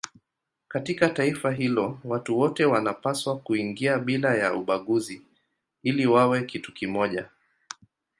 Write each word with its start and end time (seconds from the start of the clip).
Katika 0.67 1.09
taifa 1.09 1.51
hilo 1.51 1.99
watu 2.03 2.39
wote 2.39 2.65
wanapaswa 2.65 3.39
kuingia 3.39 3.99
bila 3.99 4.35
ya 4.35 4.53
ubaguzi 4.53 5.21
ili 5.83 6.07
wawe 6.07 6.43
kitu 6.43 6.73
kimoja. 6.73 7.29